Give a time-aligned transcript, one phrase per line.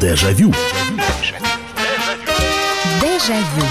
[0.00, 0.52] Дежавю.
[3.00, 3.66] Дежавю.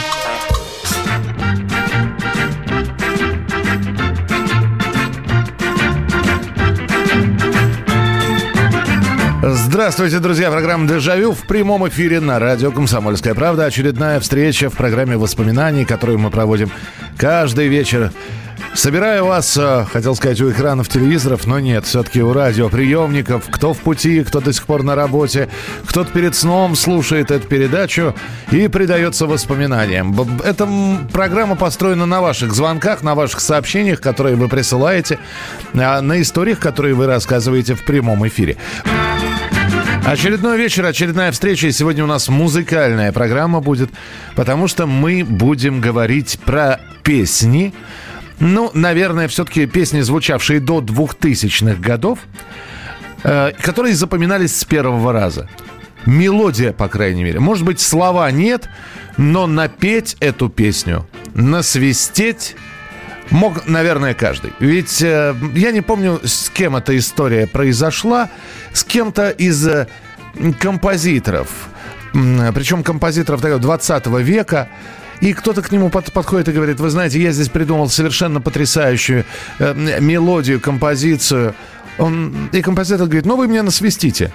[9.43, 10.49] Здравствуйте, друзья.
[10.49, 13.65] Программа «Дежавю» в прямом эфире на радио «Комсомольская правда».
[13.65, 16.71] Очередная встреча в программе воспоминаний, которую мы проводим
[17.17, 18.12] каждый вечер.
[18.76, 23.45] Собираю вас, э, хотел сказать, у экранов телевизоров, но нет, все-таки у радиоприемников.
[23.49, 25.48] Кто в пути, кто до сих пор на работе,
[25.85, 28.14] кто-то перед сном слушает эту передачу
[28.52, 30.14] и предается воспоминаниям.
[30.44, 30.67] Эта
[31.14, 35.20] программа построена на ваших звонках, на ваших сообщениях, которые вы присылаете,
[35.73, 38.58] а, на историях, которые вы рассказываете в прямом эфире.
[40.05, 41.67] Очередной вечер, очередная встреча.
[41.67, 43.89] И сегодня у нас музыкальная программа будет,
[44.36, 47.73] потому что мы будем говорить про песни.
[48.39, 52.20] Ну, наверное, все-таки песни, звучавшие до 2000-х годов,
[53.23, 55.49] э, которые запоминались с первого раза.
[56.05, 57.39] Мелодия, по крайней мере.
[57.39, 58.69] Может быть, слова нет,
[59.17, 62.55] но напеть эту песню, насвистеть
[63.31, 64.53] Мог, наверное, каждый.
[64.59, 68.30] Ведь э, я не помню, с кем эта история произошла.
[68.72, 69.88] С кем-то из э,
[70.59, 71.49] композиторов.
[72.14, 74.70] Причем композиторов такого 20 века.
[75.21, 79.25] И кто-то к нему под- подходит и говорит, вы знаете, я здесь придумал совершенно потрясающую
[79.59, 81.55] э, мелодию, композицию.
[81.97, 84.33] Он, и композитор говорит, ну вы мне насвистите.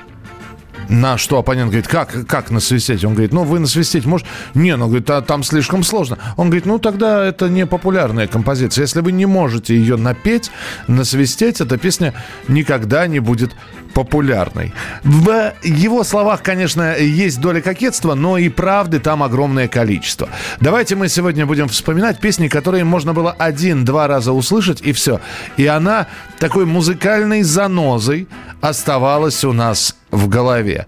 [0.91, 3.05] На что оппонент говорит, как, как насвистеть?
[3.05, 4.29] Он говорит, ну вы насвистеть можете?
[4.55, 6.19] Не, ну говорит, а там слишком сложно.
[6.37, 8.83] Он говорит, ну тогда это не популярная композиция.
[8.83, 10.51] Если вы не можете ее напеть,
[10.89, 12.13] насвистеть, эта песня
[12.49, 13.53] никогда не будет
[13.95, 14.73] популярной.
[15.05, 20.29] В его словах, конечно, есть доля кокетства, но и правды там огромное количество.
[20.61, 25.21] Давайте мы сегодня будем вспоминать песни, которые можно было один-два раза услышать, и все.
[25.57, 26.09] И она
[26.41, 28.27] такой музыкальной занозой
[28.61, 30.87] оставалась у нас в голове.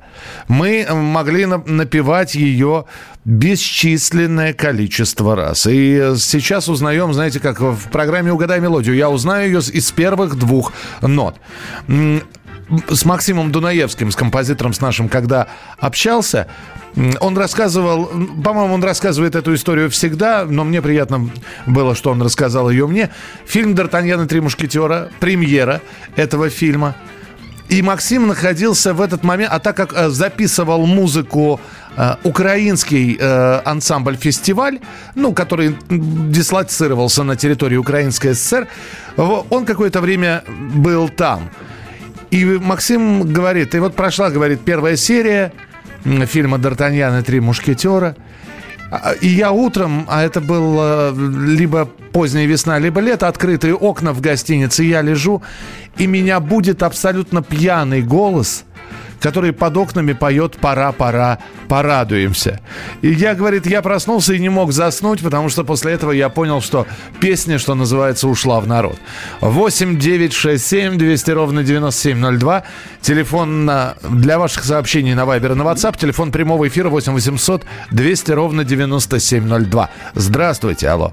[0.49, 2.87] Мы могли на- напевать ее
[3.25, 5.67] бесчисленное количество раз.
[5.67, 10.35] И э, сейчас узнаем, знаете, как в программе «Угадай мелодию», я узнаю ее из первых
[10.37, 10.73] двух
[11.03, 11.37] нот.
[12.89, 16.47] С Максимом Дунаевским, с композитором с нашим, когда общался,
[17.21, 18.07] он рассказывал,
[18.45, 21.31] по-моему, он рассказывает эту историю всегда, но мне приятно
[21.67, 23.11] было, что он рассказал ее мне.
[23.47, 25.81] Фильм «Д'Артаньян и три мушкетера», премьера
[26.17, 26.95] этого фильма–
[27.73, 31.59] и Максим находился в этот момент, а так как э, записывал музыку
[31.97, 34.79] э, украинский э, ансамбль-фестиваль,
[35.15, 38.69] ну, который дислоцировался на территории Украинской ССР,
[39.17, 40.45] он какое-то время
[40.75, 41.49] был там.
[42.33, 45.53] И Максим говорит, и вот прошла, говорит, первая серия
[46.25, 48.17] фильма «Д'Артаньян и три мушкетера»,
[48.91, 54.15] а, и я утром, а это был э, либо поздняя весна, либо лето, открытые окна
[54.15, 55.43] в гостинице, я лежу,
[55.99, 58.65] и меня будет абсолютно пьяный голос,
[59.23, 61.39] который под окнами поет «Пора, пора,
[61.69, 62.61] порадуемся».
[63.01, 66.61] И я, говорит, я проснулся и не мог заснуть, потому что после этого я понял,
[66.61, 66.87] что
[67.21, 68.99] песня, что называется, ушла в народ.
[69.41, 72.65] 8 9 6 7 200 ровно 9702.
[73.01, 75.97] Телефон на- для ваших сообщений на Вайбер и на WhatsApp.
[75.99, 79.89] Телефон прямого эфира 8 800 200 ровно 9702.
[80.15, 81.13] Здравствуйте, алло.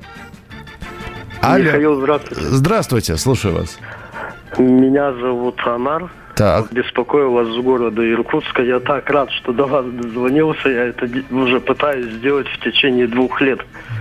[1.41, 1.63] Алло.
[1.63, 2.41] Михаил, здравствуйте.
[2.43, 3.77] Здравствуйте, слушаю вас.
[4.57, 6.11] Меня зовут Анар.
[6.39, 6.71] Так.
[6.71, 8.63] Беспокою вас с города Иркутска.
[8.63, 10.69] Я так рад, что до вас дозвонился.
[10.69, 13.59] Я это уже пытаюсь сделать в течение двух лет.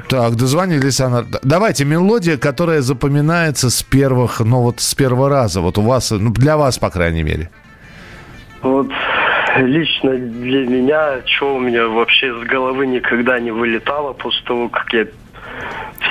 [0.08, 0.98] Так, дозвонились.
[0.98, 5.60] Д- Давайте мелодия, которая запоминается с первых, ну вот с первого раза.
[5.60, 7.50] Вот у вас, ну для вас, по крайней мере.
[8.62, 8.86] Вот
[9.58, 14.92] лично для меня, что у меня вообще с головы никогда не вылетало после того, как
[14.92, 15.06] я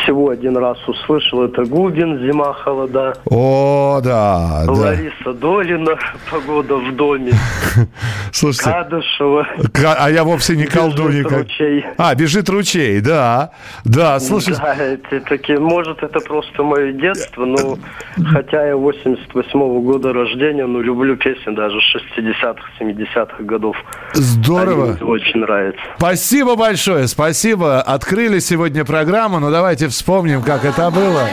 [0.03, 4.72] всего один раз услышал, это Губин, «Зима, холода», О, да, да.
[4.72, 5.98] Лариса Долина,
[6.31, 7.31] «Погода в доме»,
[8.31, 11.24] Слушайте, Кадышева, ка- а я вовсе не колдунья.
[11.24, 11.86] «Бежит как- ручей».
[11.98, 13.52] А, бежит ручей, да.
[13.84, 14.62] Да, слушайте.
[14.62, 17.78] Да, эти такие, может, это просто мое детство, но
[18.31, 23.75] хотя я 88 года рождения, но люблю песни даже 60-х, 70-х годов.
[24.13, 24.83] Здорово.
[24.83, 25.81] Они мне очень нравятся.
[25.98, 27.81] Спасибо большое, спасибо.
[27.81, 31.27] Открыли сегодня программу, но давайте вспомним, как это было.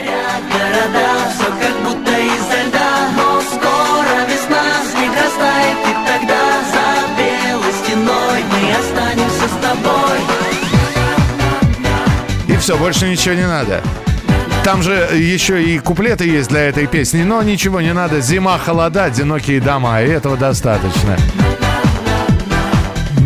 [12.47, 13.81] И все, больше ничего не надо.
[14.63, 18.19] Там же еще и куплеты есть для этой песни, но ничего не надо.
[18.19, 21.17] Зима, холода, одинокие дома, и этого достаточно.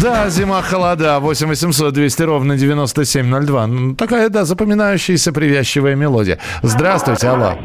[0.01, 3.67] Да, зима, холода, 8 800 200 ровно 9702.
[3.67, 6.37] Ну, Такая, да, запоминающаяся привязчивая мелодия.
[6.63, 7.57] Здравствуйте, алло.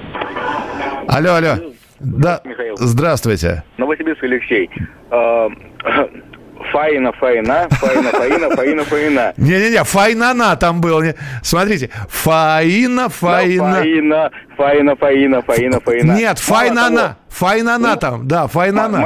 [1.08, 1.56] Алло, алло.
[2.00, 2.76] Да, Михаил.
[2.76, 3.62] здравствуйте.
[3.78, 4.68] Новосибирск Алексей.
[6.74, 9.32] А, Фаина, Фаина, Фаина, Фаина, Фаина, Фаина.
[9.36, 11.00] Не-не-не, Файнана там был.
[11.42, 13.74] Смотрите, Фаина, Фаина.
[13.76, 16.12] Фаина, Фаина, Фаина, Фаина, Фаина.
[16.12, 17.00] Нет, Файнана.
[17.00, 18.46] того, Файнана там, да,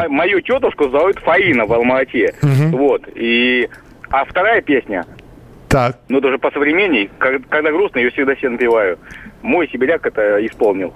[0.05, 2.35] м- Мою тетушку зовут Фаина в Алма-Ате.
[2.43, 3.03] Вот.
[3.15, 3.69] И...
[4.11, 5.05] А вторая песня,
[5.69, 5.97] Так.
[6.09, 8.99] ну даже по современней, когда грустно, ее всегда все напеваю.
[9.43, 10.95] Мой сибиряк это исполнил.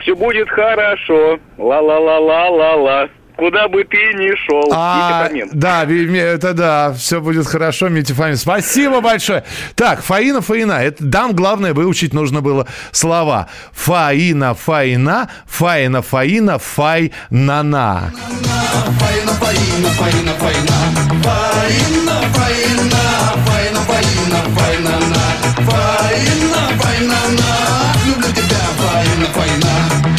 [0.00, 3.08] все будет хорошо, ла-ла-ла-ла-ла-ла.
[3.38, 5.48] Куда бы ты ни шел, А, Фомин.
[5.52, 8.36] да, это да, все будет хорошо, Митя Фомин.
[8.36, 9.44] Спасибо большое.
[9.76, 10.72] Так, Фаина, Фаина.
[10.72, 13.46] Это дам главное выучить нужно было слова.
[13.72, 20.82] Фаина, Фаина, Фаина, Фаина, Фай, на Фаина, Фаина, Фаина, Фаина,
[21.22, 23.00] Фаина, Фаина,
[23.46, 25.22] Фаина, Фаина, Фаина, на.
[25.70, 27.50] Фаина, Фаина, на.
[28.04, 30.17] Люблю тебя, Фаина, Фаина.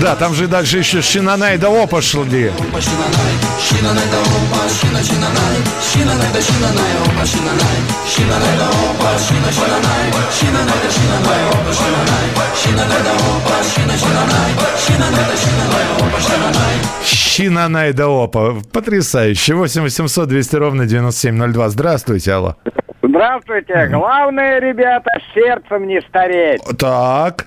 [0.00, 2.50] Да, там же дальше еще Шинанай да Опа шли.
[17.40, 18.54] Шинанай да Опа.
[18.72, 19.54] Потрясающе.
[19.54, 21.68] 8800 200 ровно 9702.
[21.68, 22.56] Здравствуйте, Алла.
[23.02, 23.86] Здравствуйте.
[23.90, 26.60] Главное, ребята, сердцем не стареть.
[26.78, 27.46] Так.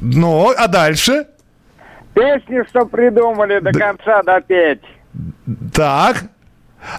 [0.00, 1.26] Ну, а дальше?
[2.14, 4.82] Песни, что придумали, до конца допеть.
[5.72, 6.24] Так.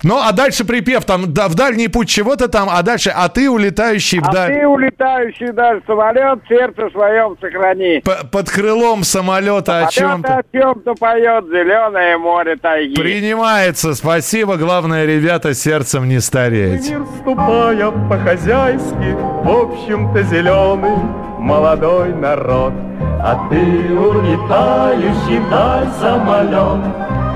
[0.04, 3.50] Ну, а дальше припев там, да, в дальний путь чего-то там, а дальше, а ты
[3.50, 4.54] улетающий А вдаль.
[4.54, 8.02] ты, улетающий даже самолет, сердце своем сохрани.
[8.02, 10.38] П- под крылом самолета о Самолет чем-то.
[10.38, 12.94] о чем-то поет зеленое море тайги.
[12.96, 13.96] Принимается.
[13.96, 14.58] Спасибо.
[14.58, 16.90] Главное, ребята, сердцем не стареть.
[16.90, 20.98] Мир ступая по-хозяйски, в общем-то зеленый
[21.40, 22.74] молодой народ.
[23.22, 26.82] А ты улетающий вдаль самолет,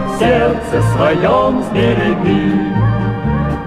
[0.08, 2.74] в сердце своем сбереги.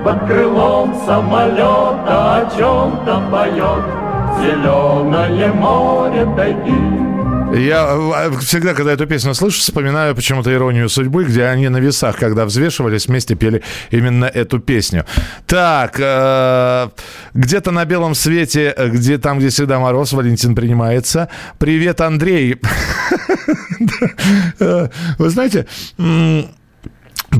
[0.04, 3.84] Под крылом самолета о чем-то поет
[4.40, 7.15] зеленое море тайги.
[7.54, 12.16] Я э, всегда, когда эту песню слышу, вспоминаю почему-то «Иронию судьбы», где они на весах,
[12.16, 15.04] когда взвешивались, вместе пели именно эту песню.
[15.46, 16.88] Так, э,
[17.34, 21.28] где-то на белом свете, э, где там, где всегда мороз, Валентин принимается.
[21.58, 22.60] Привет, Андрей.
[24.58, 25.66] Вы знаете,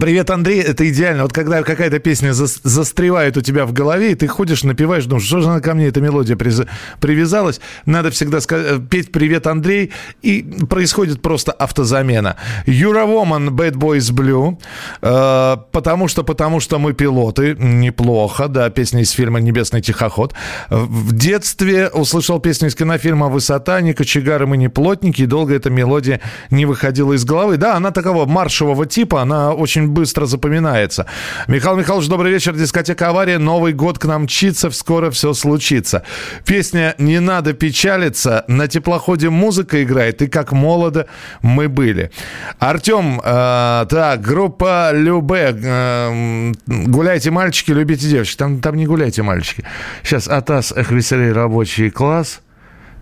[0.01, 1.23] Привет, Андрей, это идеально.
[1.23, 5.27] Вот когда какая-то песня зас- застревает у тебя в голове, и ты ходишь, напиваешь, думаешь,
[5.27, 7.61] что же она ко мне, эта мелодия привязалась.
[7.87, 12.37] Надо всегда ска- петь «Привет, Андрей», и происходит просто автозамена.
[12.67, 14.59] Eurowoman, Bad Boys Blue,
[15.03, 20.35] э, потому что, потому что мы пилоты, неплохо, да, песня из фильма «Небесный тихоход».
[20.69, 25.71] В детстве услышал песню из кинофильма «Высота», «Не кочегары, мы не плотники», и долго эта
[25.71, 26.21] мелодия
[26.51, 27.57] не выходила из головы.
[27.57, 31.07] Да, она такого маршевого типа, она очень быстро запоминается.
[31.49, 32.55] Михаил Михайлович, добрый вечер.
[32.55, 33.39] Дискотека «Авария».
[33.39, 36.03] Новый год к нам мчится, скоро все случится.
[36.45, 38.45] Песня «Не надо печалиться».
[38.49, 41.07] На теплоходе музыка играет, и как молодо
[41.43, 42.11] мы были.
[42.59, 45.55] Артем, э, так, группа Любе.
[45.63, 48.37] э, гуляйте, мальчики, любите девочек.
[48.39, 49.65] Там, там не гуляйте, мальчики.
[50.03, 52.41] Сейчас Атас, эх, веселей рабочий класс.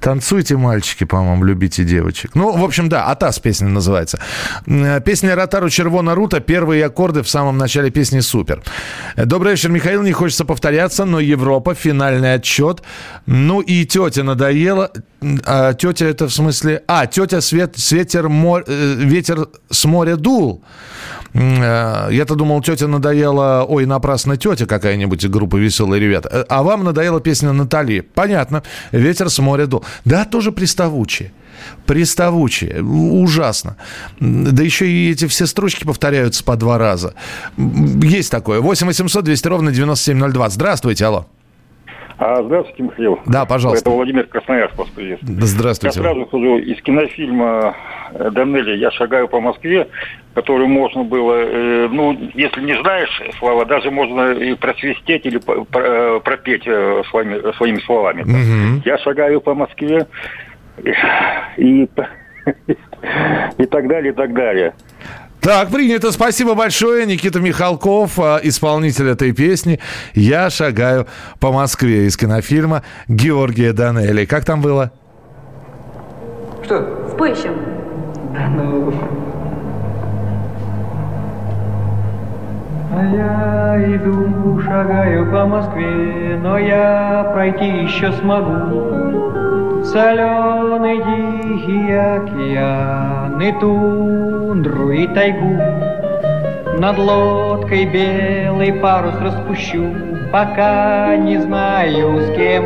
[0.05, 2.35] Танцуйте, мальчики, по-моему, любите девочек.
[2.35, 4.19] Ну, в общем, да, Атас песня называется.
[5.03, 8.63] Песня Ротару Червона Рута, первые аккорды в самом начале песни супер.
[9.17, 12.83] Добрый вечер, Михаил, не хочется повторяться, но Европа, финальный отчет.
[13.25, 14.91] Ну и тетя надоела.
[15.47, 16.83] А, тетя это в смысле...
[16.87, 20.63] А, тетя свет, светер, мор- э, ветер с моря дул.
[21.35, 26.29] Э, Я-то думал, тетя надоела, ой, напрасно тетя какая-нибудь группа «Веселые ребята».
[26.33, 28.01] Э, А вам надоела песня Натали.
[28.01, 28.63] Понятно.
[28.93, 29.85] «Ветер с моря дул».
[30.05, 31.33] Да, тоже приставучие.
[31.87, 32.83] Приставучие.
[32.83, 33.77] Ужасно.
[34.21, 37.15] Да еще и эти все строчки повторяются по два раза.
[37.57, 38.61] Есть такое.
[38.61, 40.49] 8 800 200 ровно 9702.
[40.51, 41.27] Здравствуйте, алло.
[42.17, 43.19] А, здравствуйте, Михаил.
[43.27, 43.89] Да, пожалуйста.
[43.89, 45.41] Это Владимир Красноярск вас приветствует.
[45.41, 46.01] Я Здравствуйте.
[46.01, 47.75] сразу скажу, из кинофильма
[48.13, 49.89] э, Данелли «Я шагаю по Москве»,
[50.35, 56.21] который можно было, э, ну, если не знаешь слова, даже можно и просвистеть или про-
[56.21, 58.23] пропеть э, своими, своими словами.
[58.23, 58.83] Мгм.
[58.85, 60.07] Я шагаю по Москве
[60.77, 60.85] и,
[63.59, 64.75] и так далее, и так далее.
[65.41, 66.11] Так, принято.
[66.11, 67.05] Спасибо большое.
[67.05, 69.79] Никита Михалков, исполнитель этой песни.
[70.15, 71.07] Я шагаю
[71.39, 74.25] по Москве из кинофильма Георгия Данелли.
[74.25, 74.91] Как там было?
[76.65, 77.51] Спой еще.
[78.37, 78.49] А
[83.03, 89.83] я иду, шагаю по Москве, но я пройти еще смогу.
[89.85, 95.61] Соленый тихий океан и тундру и тайгу.
[96.79, 99.87] Над лодкой белый парус распущу
[100.33, 102.65] Пока не знаю с кем.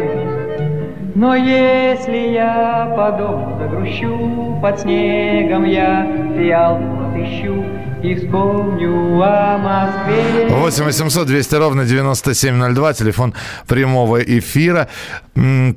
[1.15, 6.07] Но если я подолгу загрущу Под снегом я
[6.37, 7.65] фиалку отыщу
[8.03, 13.35] И вспомню о Москве 8 800 200 ровно 9702, телефон
[13.67, 14.89] прямого эфира.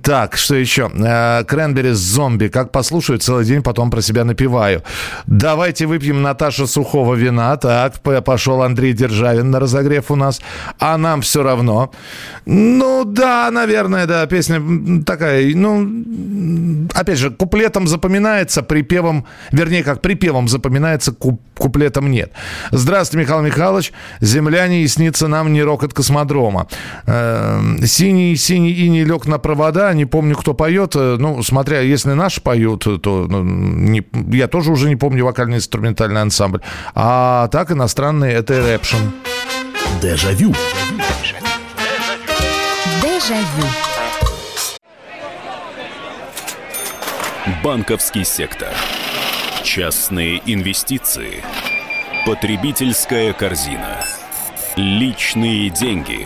[0.02, 0.90] Так, что еще?
[0.94, 2.48] Э, Кренберис зомби.
[2.48, 4.82] Как послушаю целый день, потом про себя напиваю.
[5.28, 7.56] Давайте выпьем Наташа сухого вина.
[7.58, 10.42] Так, пошел Андрей Державин на разогрев у нас.
[10.80, 11.92] А нам все равно.
[12.46, 20.48] Ну да, наверное, да, песня такая, ну, опять же, куплетом запоминается, припевом, вернее, как припевом
[20.48, 22.32] запоминается, куп- куплетом нет.
[22.72, 23.94] Здравствуйте, Михаил Михайлович.
[24.22, 26.68] Земляне и снится нам не рок от космодрома.
[27.06, 29.94] Э, Синий, синий и лег на провода.
[29.94, 30.96] Не помню, кто поет.
[30.96, 34.04] Э, Ну, смотря, если наши поют, то ну, не-
[34.36, 36.62] я тоже уже не помню вокально-инструментальный ансамбль.
[36.96, 38.98] А так иностранные это рэпшн.
[40.02, 40.54] Дежавю.
[43.02, 43.68] Дежавю.
[47.64, 48.70] Банковский сектор.
[49.64, 51.44] Частные инвестиции.
[52.26, 53.98] Потребительская корзина.
[54.78, 56.26] Личные деньги.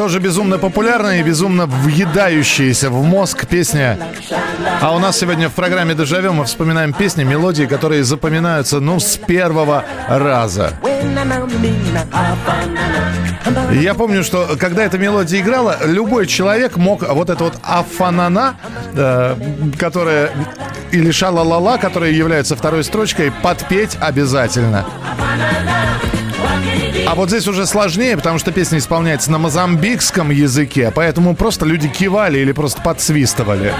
[0.00, 3.98] Тоже безумно популярная и безумно въедающаяся в мозг песня.
[4.80, 9.18] А у нас сегодня в программе «Дежавю» мы вспоминаем песни, мелодии, которые запоминаются, ну, с
[9.18, 10.72] первого раза.
[13.72, 18.56] Я помню, что когда эта мелодия играла, любой человек мог вот это вот афанана,
[18.94, 19.36] э,
[19.78, 20.30] которая
[20.92, 24.86] или шалалала, которая является второй строчкой, подпеть обязательно.
[27.10, 31.88] А вот здесь уже сложнее, потому что песня исполняется на мозамбикском языке, поэтому просто люди
[31.88, 33.74] кивали или просто подсвистывали.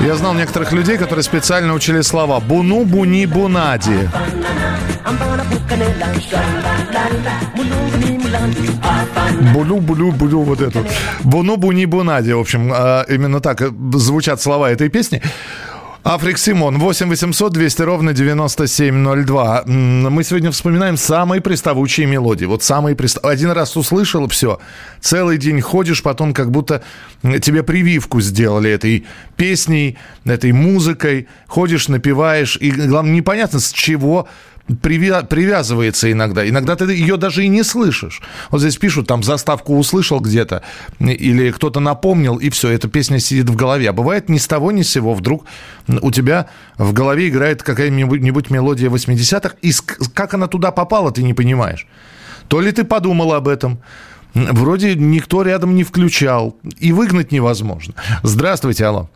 [0.00, 4.10] Я знал некоторых людей, которые специально учили слова «буну, буни, бунади».
[9.54, 10.84] Булю, булю, булю, вот эту.
[11.22, 12.32] Буну, буни, бунади.
[12.32, 13.62] В общем, а, именно так
[13.94, 15.22] звучат слова этой песни.
[16.04, 19.64] Африк Симон, 8 800 200 ровно 9702.
[19.66, 22.46] М, Мы сегодня вспоминаем самые приставучие мелодии.
[22.46, 23.24] Вот самые пристав...
[23.24, 24.58] Один раз услышал, все.
[25.00, 26.82] Целый день ходишь, потом как будто
[27.42, 29.04] тебе прививку сделали этой
[29.36, 31.28] песней, этой музыкой.
[31.46, 32.56] Ходишь, напиваешь.
[32.58, 34.28] И, главное, непонятно, с чего
[34.82, 36.48] привязывается иногда.
[36.48, 38.20] Иногда ты ее даже и не слышишь.
[38.50, 40.62] Вот здесь пишут, там заставку услышал где-то,
[40.98, 43.88] или кто-то напомнил, и все, эта песня сидит в голове.
[43.90, 45.44] А бывает ни с того, ни с сего вдруг
[45.88, 49.72] у тебя в голове играет какая-нибудь мелодия 80-х, и
[50.14, 51.86] как она туда попала, ты не понимаешь.
[52.48, 53.80] То ли ты подумал об этом,
[54.34, 57.94] вроде никто рядом не включал, и выгнать невозможно.
[58.22, 59.10] Здравствуйте, алло.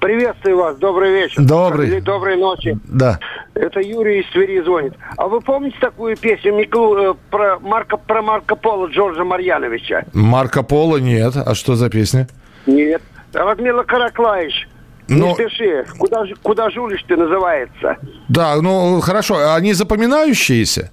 [0.00, 1.42] Приветствую вас, добрый вечер.
[1.42, 1.88] Добрый.
[1.88, 2.78] Или доброй ночи.
[2.84, 3.18] Да.
[3.54, 4.94] Это Юрий из Твери звонит.
[5.16, 10.04] А вы помните такую песню Миклу, э, про, Марко, про Марко Поло Джорджа Марьяновича?
[10.14, 11.34] Марко Поло нет.
[11.36, 12.28] А что за песня?
[12.66, 13.02] Нет.
[13.32, 14.68] Радмила Караклаевич.
[15.08, 15.86] Ну- Не спеши.
[15.98, 17.96] Куда, куда жулишь ты называется?
[18.28, 19.54] Да, ну хорошо.
[19.54, 20.90] Они запоминающиеся?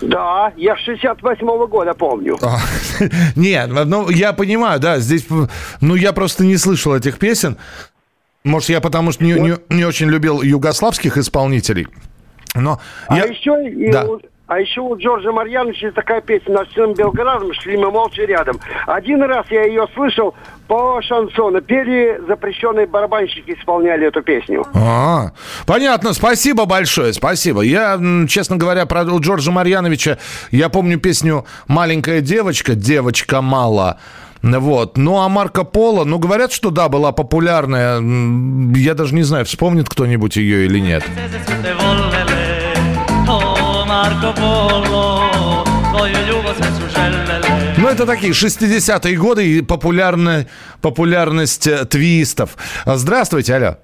[0.00, 2.38] Да, я с 68-го года помню.
[2.42, 2.58] А,
[3.36, 5.26] Нет, ну я понимаю, да, здесь,
[5.80, 7.56] ну я просто не слышал этих песен.
[8.44, 11.88] Может, я потому что не, не- не очень любил югославских исполнителей.
[12.54, 13.24] Но А я...
[13.24, 14.06] еще и Да.
[14.48, 18.58] А еще у Джорджа Марьяновича такая песня «Над всем Белградом шли мы молча рядом».
[18.86, 20.34] Один раз я ее слышал
[20.66, 21.60] по шансону.
[21.60, 24.64] Пели запрещенные барабанщики, исполняли эту песню.
[24.74, 25.32] А,
[25.66, 27.60] понятно, спасибо большое, спасибо.
[27.60, 30.16] Я, честно говоря, про Джорджа Марьяновича,
[30.50, 33.98] я помню песню «Маленькая девочка», «Девочка мало».
[34.40, 34.96] Вот.
[34.96, 38.00] Ну, а Марко Поло, ну, говорят, что да, была популярная.
[38.74, 41.04] Я даже не знаю, вспомнит кто-нибудь ее или нет.
[46.58, 50.46] Не сужелele Ну, это такие 60-е годы и популярна-
[50.82, 52.56] популярность э, твистов.
[52.86, 53.76] Здравствуйте, алло.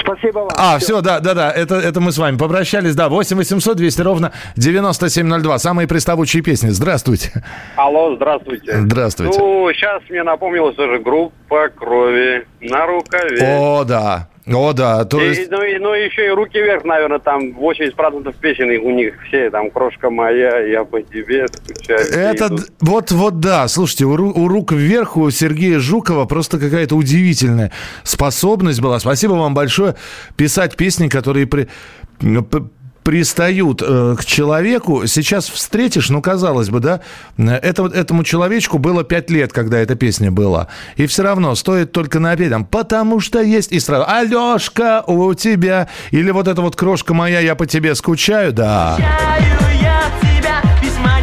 [0.00, 0.48] Спасибо вам.
[0.56, 4.00] А, все, да, да, да, это, это мы с вами попрощались, да, 8 800 200
[4.02, 7.42] ровно 9702, самые приставучие песни, здравствуйте.
[7.76, 8.80] Алло, здравствуйте.
[8.80, 9.38] Здравствуйте.
[9.38, 13.38] Ну, сейчас мне напомнилась уже группа крови на рукаве.
[13.58, 15.50] О, да, о, да, то И, есть...
[15.50, 19.70] ну, и, ну, еще и руки вверх, наверное, там 80% песен у них все, там,
[19.70, 21.46] крошка моя, я по тебе.
[21.88, 27.72] Это вот, вот да, слушайте, у, у рук вверх у Сергея Жукова просто какая-то удивительная
[28.02, 28.98] способность была.
[28.98, 29.96] Спасибо вам большое
[30.36, 31.68] писать песни, которые при-
[32.18, 32.62] п-
[33.08, 35.06] пристают э, к человеку.
[35.06, 37.00] Сейчас встретишь, ну, казалось бы, да,
[37.38, 40.68] это, этому человечку было пять лет, когда эта песня была.
[40.96, 45.88] И все равно стоит только напеть там, потому что есть, и сразу, Алешка, у тебя,
[46.10, 48.98] или вот эта вот крошка моя, я по тебе скучаю, да.
[48.98, 51.17] Скучаю я тебя, письма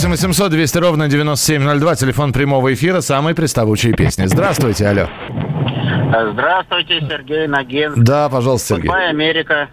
[0.00, 4.24] 8 800 200 ровно 9702, телефон прямого эфира, самые приставучие песни.
[4.24, 5.10] Здравствуйте, алло.
[6.32, 7.92] Здравствуйте, Сергей Нагин.
[7.96, 8.88] Да, пожалуйста, Сергей.
[8.88, 9.68] Goodbye, Америка.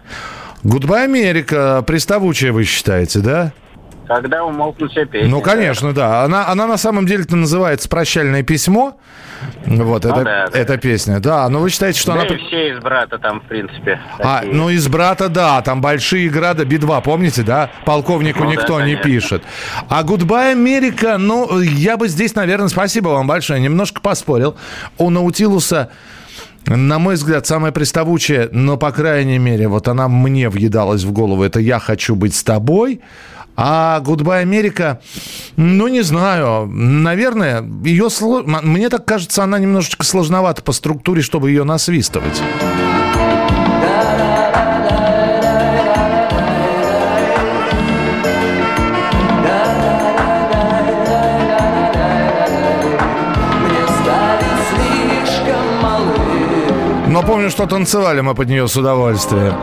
[0.64, 3.52] Goodbye, Америка, приставучая вы считаете, да?
[4.08, 5.28] Когда умолкнут все песни.
[5.28, 6.24] Ну, конечно, да.
[6.24, 8.98] Она, она на самом деле-то называется «Прощальное письмо».
[9.66, 10.58] Вот, Ну это, да, да.
[10.58, 11.20] эта песня.
[11.20, 12.24] Да, но вы считаете, что Да она...
[12.34, 14.00] и все из брата там, в принципе.
[14.18, 14.54] А, такие.
[14.54, 17.70] ну из брата, да, там большие города, Би-2, помните, да?
[17.84, 19.02] Полковнику Ну да, никто не конечно.
[19.04, 19.42] пишет.
[19.88, 24.56] А Goodbye Америка, ну, я бы здесь, наверное, спасибо вам большое, немножко поспорил.
[24.96, 25.90] У Наутилуса,
[26.66, 31.42] на мой взгляд, самая приставучая, но, по крайней мере, вот она мне въедалась в голову,
[31.44, 33.02] это «Я хочу быть с тобой»,
[33.60, 35.00] а Goodbye Америка,
[35.56, 38.08] ну, не знаю, наверное, ее,
[38.44, 42.40] мне так кажется, она немножечко сложновата по структуре, чтобы ее насвистывать.
[57.08, 59.54] Но помню, что танцевали мы под нее с удовольствием.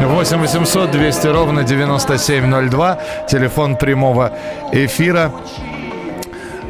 [0.00, 2.98] 8 800 200 ровно 9702.
[3.28, 4.32] Телефон прямого
[4.72, 5.30] эфира.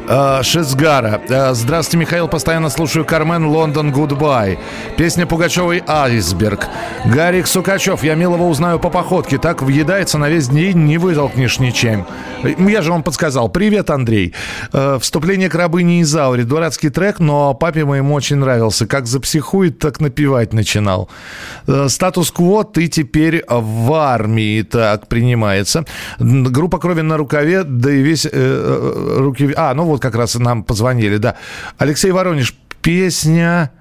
[0.07, 1.21] Э, Шизгара.
[1.29, 2.27] Э, Здравствуйте, Михаил.
[2.27, 4.59] Постоянно слушаю Кар-Мэн London Goodbye.
[4.97, 6.67] Песня Пугачевой «Айсберг».
[7.05, 8.03] Гарик Сукачев.
[8.03, 9.37] Я милого узнаю по походке.
[9.37, 12.05] Так въедается на весь день, не вытолкнешь ничем.
[12.43, 13.49] Э, Я же вам подсказал.
[13.49, 14.33] Привет, Андрей.
[14.99, 16.43] Вступление к рабыне Изауре.
[16.43, 18.85] Дурацкий трек, но папе моему очень нравился.
[18.87, 21.09] Как запсихует, так напевать начинал.
[21.87, 24.63] Статус-кво ты теперь в армии.
[24.63, 25.85] Так, принимается.
[26.19, 29.53] Группа крови на рукаве, да и весь э, руки...
[29.55, 31.35] А, ну вот как раз нам позвонили, да.
[31.77, 33.71] Алексей Воронеж, песня...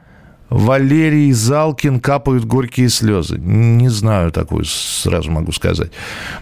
[0.53, 3.38] Валерий Залкин «Капают горькие слезы».
[3.38, 5.90] Не знаю такую, сразу могу сказать.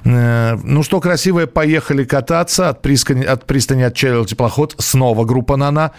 [0.04, 2.70] Э, Ну что, красивое, поехали кататься.
[2.70, 4.74] От пристани, от пристани отчалил теплоход.
[4.78, 5.92] Снова группа «Нана».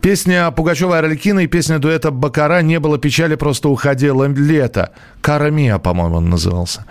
[0.00, 4.90] Песня Пугачева Арлекина и песня дуэта Бакара «Не было печали, просто уходило лето».
[5.20, 6.86] «Кара Миа», по-моему, он назывался.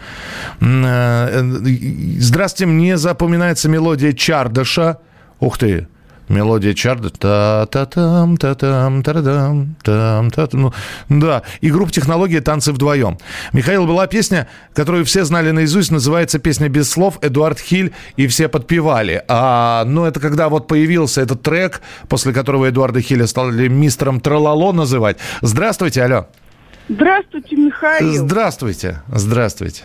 [0.61, 4.99] Э, э, Здравствуйте, мне запоминается мелодия Чардаша.
[5.41, 5.89] Ух ты,
[6.29, 7.09] Мелодия Чарда.
[7.09, 10.71] Та-та-там, та-там, та-дам, там, та Ну,
[11.09, 11.43] да.
[11.61, 12.41] И группа «Технология.
[12.41, 13.17] Танцы вдвоем».
[13.51, 18.47] Михаил, была песня, которую все знали наизусть, называется песня «Без слов», Эдуард Хиль, и все
[18.47, 19.23] подпевали.
[19.27, 24.71] А, ну, это когда вот появился этот трек, после которого Эдуарда Хиля стали мистером Тралало
[24.71, 25.17] называть.
[25.41, 26.27] Здравствуйте, алло.
[26.89, 28.13] Здравствуйте, Михаил.
[28.13, 29.01] Здравствуйте.
[29.07, 29.83] Здравствуйте.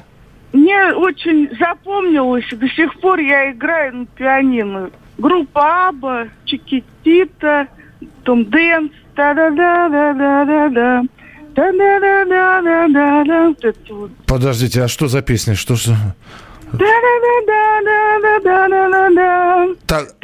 [0.53, 4.90] Мне очень запомнилось, до сих пор я играю на пианино.
[5.19, 7.69] Группа Аба, Чикитита,
[8.25, 11.03] Тумденс, та-да-да-да-да-да
[11.55, 15.57] та-да-да-да-да-да это тут Подождите, а что за песня?
[15.57, 15.97] Что же?
[19.87, 20.15] Так.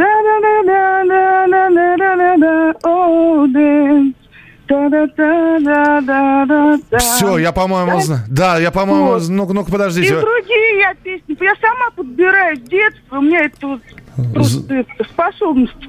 [6.99, 8.23] Все, я, по-моему, знаю.
[8.29, 9.29] Да, я, по-моему, вот.
[9.29, 10.09] ну-ка, ну подождите.
[10.09, 11.37] И другие я песни.
[11.41, 13.19] Я сама подбираю с детства.
[13.19, 13.81] У меня это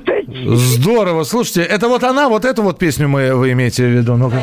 [0.06, 0.56] такие.
[0.56, 4.16] Здорово, слушайте, это вот она, вот эту вот песню мы, вы имеете в виду?
[4.16, 4.42] Ну-ка.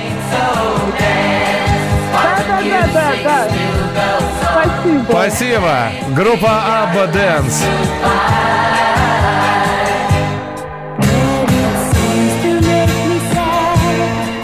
[2.92, 3.48] Да-да-да-да.
[4.40, 5.04] Спасибо.
[5.08, 5.90] Спасибо.
[6.14, 7.64] Группа ABBA Dance.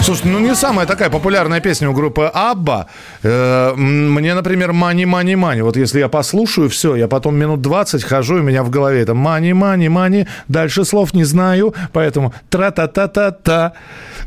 [0.09, 2.87] Слушай, ну не самая такая популярная песня у группы ABBA.
[3.23, 5.61] Э, мне, например, «Money, money, money».
[5.61, 9.03] Вот если я послушаю, все, я потом минут 20 хожу, и у меня в голове
[9.03, 10.27] это «Money, money, money».
[10.49, 13.73] Дальше слов не знаю, поэтому тра-та-та-та-та.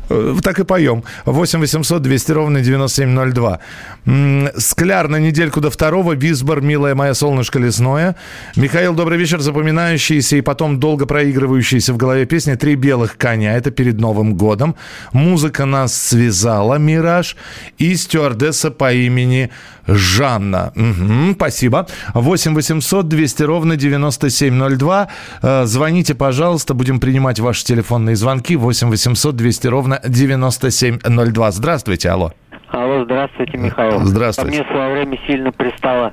[0.08, 1.02] Э, Так и поем.
[1.24, 3.58] 8 800 200 ровно 9702.
[4.06, 6.12] М, Скляр на недельку до второго.
[6.12, 8.14] Висбор, милая моя солнышко лесное.
[8.54, 9.40] Михаил, добрый вечер.
[9.40, 13.56] Запоминающиеся и потом долго проигрывающиеся в голове песни «Три белых коня».
[13.56, 14.76] Это перед Новым годом.
[15.12, 17.36] Музыка нас связала, «Мираж».
[17.78, 19.50] И стюардесса по имени
[19.86, 20.72] Жанна.
[20.76, 21.86] Мгм, спасибо.
[22.14, 25.08] 8 800 200 ровно 9702.
[25.42, 26.74] Э, Звоните, пожалуйста.
[26.74, 28.56] Будем принимать ваши телефонные звонки.
[28.56, 31.50] 8 800 200 ровно 9702.
[31.50, 32.32] Здравствуйте, алло.
[32.68, 34.00] Алло, здравствуйте, Михаил.
[34.04, 34.58] Здравствуйте.
[34.58, 36.12] Ко мне в свое время сильно пристала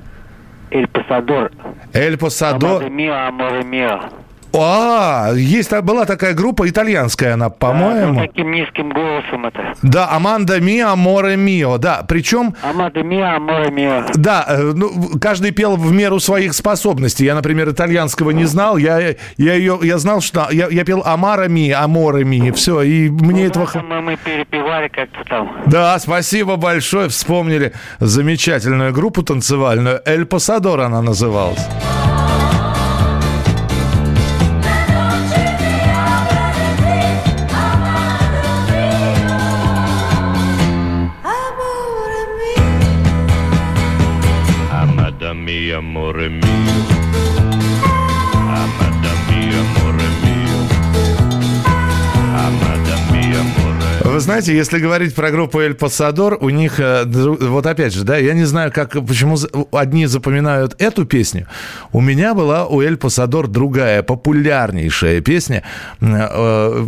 [0.70, 1.50] Эль Пасадор.
[1.92, 2.88] Эль Посадо.
[2.88, 4.00] Мио, Аморе Мио.
[4.52, 8.20] А, есть, была такая группа, итальянская она, по-моему.
[8.20, 9.74] Таким низким голосом это.
[9.82, 12.04] Да, Аманда Мио, Море Мио, да.
[12.08, 14.04] Причем, Амада Мио, Аморе Мио.
[14.14, 17.24] да, э, ну, каждый пел в меру своих способностей.
[17.24, 18.76] Я, например, итальянского не знал.
[18.76, 23.08] Я, я ее, я знал, что я, я пел Амара Ми, Аморе Ми, все, и
[23.08, 23.66] мне этого...
[23.66, 25.62] х- Мы, мы перепевали как-то там.
[25.66, 30.00] Да, спасибо большое, вспомнили замечательную группу танцевальную.
[30.04, 31.60] Эль Пасадор она называлась.
[54.20, 58.34] Знаете, если говорить про группу Эль Пасадор, у них, э, вот опять же, да, я
[58.34, 59.36] не знаю, как, почему
[59.72, 61.46] одни запоминают эту песню.
[61.92, 65.62] У меня была у Эль Пасадор другая, популярнейшая песня,
[66.00, 66.86] э,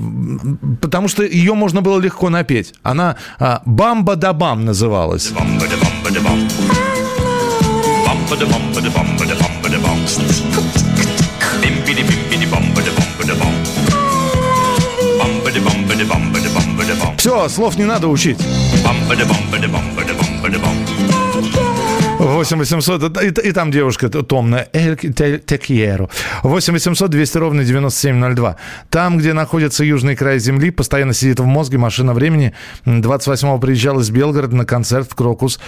[0.80, 2.74] потому что ее можно было легко напеть.
[2.82, 5.32] Она а, «Бамба да бам» называлась.
[17.22, 18.36] Все, слов не надо учить.
[18.84, 20.74] Bum-ba-da-bum-ba-da-bum-ba-da-bum-ba-da-bum.
[22.18, 26.10] 8 800, и, и там девушка томная, «Эль те- те quiero».
[26.42, 28.56] 8 800 200 ровно 9702.
[28.90, 32.54] Там, где находится южный край земли, постоянно сидит в мозге машина времени.
[32.86, 35.60] 28-го приезжал из Белгорода на концерт в Крокус.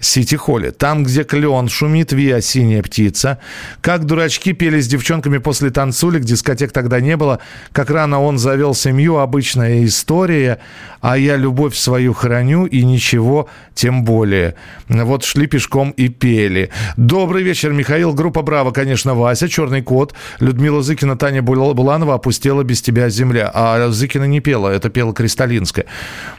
[0.00, 0.70] Сити-холле.
[0.72, 3.38] Там, где клен, шумит виа синяя птица.
[3.80, 7.40] Как дурачки пели с девчонками после танцулек, дискотек тогда не было.
[7.72, 10.58] Как рано он завел семью, обычная история.
[11.00, 14.54] А я любовь свою храню и ничего тем более.
[14.88, 16.70] Вот шли пешком и пели.
[16.96, 18.12] Добрый вечер, Михаил.
[18.12, 20.14] Группа «Браво», конечно, Вася, «Черный кот».
[20.40, 23.50] Людмила Зыкина, Таня Була- Буланова «Опустела без тебя земля».
[23.54, 25.86] А Зыкина не пела, это пела Кристалинская.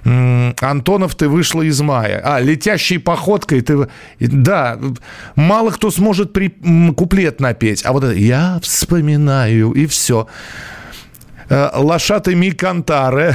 [0.03, 2.21] Антонов, ты вышла из мая.
[2.23, 2.99] А, летящей
[3.47, 3.87] походкой ты...
[4.19, 4.77] и- Да,
[5.35, 6.49] мало кто сможет при...
[6.95, 7.85] куплет напеть.
[7.85, 10.27] А вот это «Я вспоминаю» и все.
[11.49, 13.33] Лошаты ми кантаре.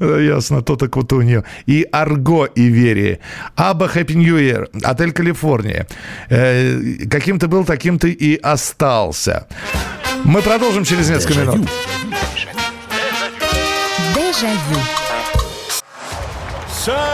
[0.00, 1.42] Ясно, то-то кутуньо.
[1.68, 3.18] И Арго и Верии.
[3.56, 4.66] Аба New Year.
[4.82, 5.86] Отель Калифорния.
[6.30, 9.46] Э, Каким ты был, таким ты и остался.
[10.24, 11.52] Мы продолжим через несколько Дежавю.
[11.52, 11.70] минут.
[14.14, 14.80] Дежавю.
[16.84, 17.13] Самые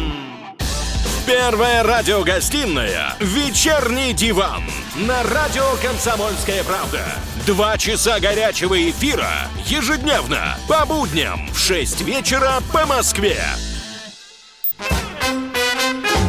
[1.25, 4.63] Первая радиогостинная «Вечерний диван»
[4.95, 7.03] на радио «Комсомольская правда».
[7.45, 9.29] Два часа горячего эфира
[9.65, 13.37] ежедневно по будням в 6 вечера по Москве.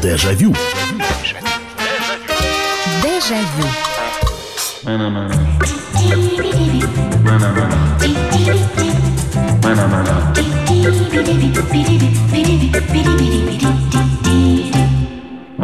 [0.02, 0.54] Дежавю.
[3.02, 3.68] Дежавю.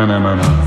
[0.08, 0.57] na na na.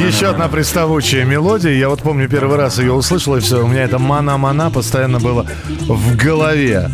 [0.00, 1.72] Еще одна приставучая мелодия.
[1.72, 5.46] Я вот помню, первый раз ее услышал, и все, у меня это мана-мана постоянно было
[5.88, 6.90] в голове.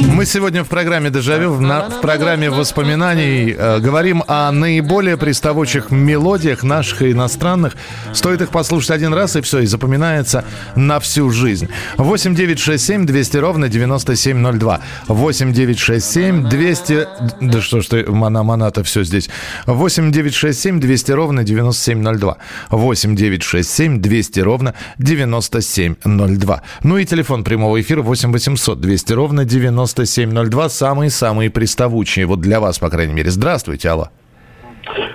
[0.00, 5.90] Мы сегодня в программе «Дежавю», в, на- в программе воспоминаний э, говорим о наиболее приставучих
[5.90, 7.74] мелодиях наших и иностранных.
[8.12, 11.68] Стоит их послушать один раз, и все, и запоминается на всю жизнь.
[11.98, 14.80] 8 9 6 7 200 ровно 9702.
[15.06, 17.08] 8 9 6 7 200...
[17.40, 19.30] Да что ж ты, мана-мана-то все здесь.
[19.66, 22.36] 8 9 6 7 200 ровно 9702.
[22.40, 22.78] 9702.
[22.90, 26.62] 8 967 200 ровно 9702.
[26.82, 30.68] Ну и телефон прямого эфира 8 800 200 ровно 9702.
[30.68, 32.26] Самые-самые приставучие.
[32.26, 33.30] Вот для вас, по крайней мере.
[33.30, 34.08] Здравствуйте, алло.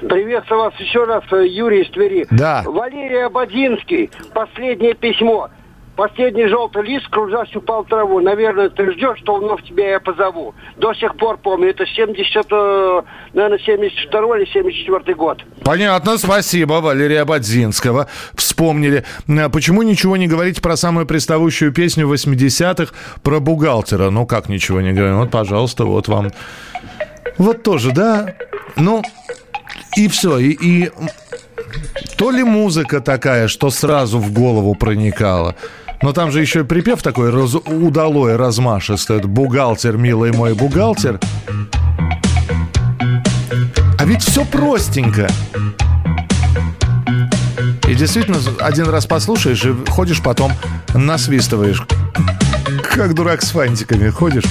[0.08, 2.28] Приветствую вас еще раз, э, Юрий из Твери.
[2.30, 2.64] Да.
[2.66, 4.10] Валерий Абадинский.
[4.34, 5.50] Последнее письмо.
[5.96, 8.20] Последний желтый лист, кружась, упал в траву.
[8.20, 10.54] Наверное, ты ждешь, что вновь тебя я позову.
[10.76, 11.70] До сих пор помню.
[11.70, 13.02] Это 70, э,
[13.34, 15.42] наверное, 72 или 74 год.
[15.64, 18.08] Понятно, спасибо, Валерия Бадзинского.
[18.34, 19.06] Вспомнили.
[19.30, 24.10] А Почему ничего не говорите про самую приставущую песню 80-х про бухгалтера?
[24.10, 25.20] Ну, как ничего не говорим?
[25.20, 26.32] Вот, пожалуйста, вот вам.
[27.38, 28.36] Вот тоже, да?
[28.76, 29.02] Ну,
[29.96, 30.40] и все.
[30.40, 30.92] И, и
[32.18, 35.56] то ли музыка такая, что сразу в голову проникала.
[36.06, 39.22] Но там же еще припев такой раз, удалой, размашистый.
[39.22, 41.20] Бухгалтер, милый мой бухгалтер.
[43.98, 45.28] А ведь все простенько.
[47.88, 50.52] И действительно, один раз послушаешь и ходишь потом,
[50.94, 51.82] насвистываешь.
[52.84, 54.46] Как дурак с фантиками ходишь.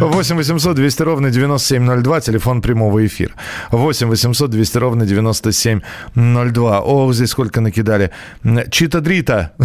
[0.00, 3.34] 8 800 200 ровно 9702, телефон прямого эфира.
[3.70, 6.80] 8 800 200 ровно 9702.
[6.80, 8.10] О, здесь сколько накидали.
[8.70, 9.52] Чита Дрита.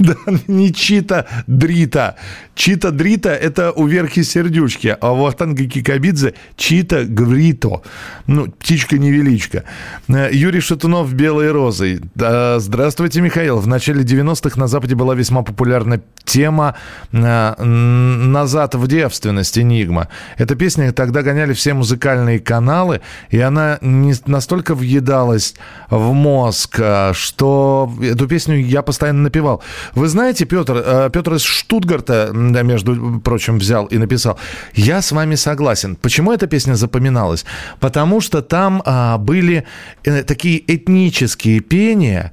[0.00, 0.14] Да,
[0.48, 2.16] не Чита Дрита.
[2.54, 7.82] Чита Дрита– это у Верхи Сердючки, а у Ахтанга Кикабидзе– Чита Гврито.
[8.26, 9.64] Ну, птичка-невеличка.
[10.08, 12.00] Юрий Шатунов «Белой розой».
[12.14, 13.58] Здравствуйте, Михаил.
[13.58, 16.74] В начале 90-х на Западе была весьма популярна тема
[17.12, 20.08] э, «Назад в девственность» «Энигма».
[20.38, 25.54] Эта песня тогда гоняли все музыкальные каналы, и она не настолько въедалась
[25.90, 29.62] в мозг, э, что эту песню я постоянно напевал.
[29.94, 34.38] Вы знаете, Петр, э, Петр из Штутгарта, между прочим, взял и написал.
[34.74, 35.96] Я с вами согласен.
[35.96, 37.44] Почему эта песня запоминалась?
[37.78, 39.64] Потому что там а, были
[40.04, 42.32] э, такие этнические пения,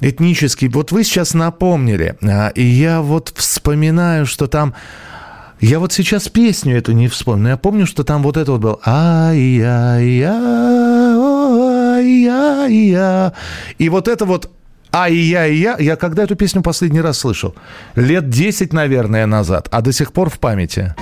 [0.00, 0.70] этнические.
[0.70, 4.74] Вот вы сейчас напомнили, а, и я вот вспоминаю, что там...
[5.60, 8.78] Я вот сейчас песню эту не вспомню, я помню, что там вот это вот было.
[8.84, 10.28] Ай-яй-яй,
[13.78, 14.50] И вот это вот
[14.90, 15.76] а и я, и я.
[15.78, 17.54] Я когда эту песню последний раз слышал?
[17.94, 19.68] Лет 10, наверное, назад.
[19.70, 20.94] А до сих пор в памяти.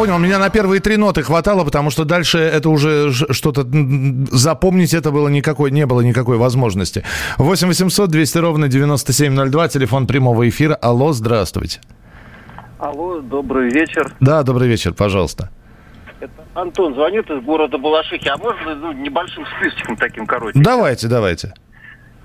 [0.00, 3.66] Понял, меня на первые три ноты хватало, потому что дальше это уже что-то
[4.30, 7.04] запомнить это было никакой, не было никакой возможности.
[7.36, 10.74] 8 800 200 ровно 9702, телефон прямого эфира.
[10.74, 11.80] Алло, здравствуйте.
[12.78, 14.10] Алло, добрый вечер.
[14.20, 15.50] Да, добрый вечер, пожалуйста.
[16.18, 18.28] Это Антон звонит из города Балашихи.
[18.28, 20.58] А можно ну, небольшим списком таким короче?
[20.58, 21.52] Давайте, давайте.